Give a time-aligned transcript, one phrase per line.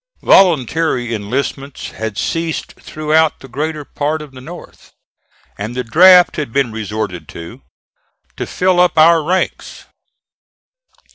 [0.23, 4.93] Voluntary enlistments had ceased throughout the greater part of the North,
[5.59, 7.61] and the draft had been resorted to
[8.35, 9.85] to fill up our ranks.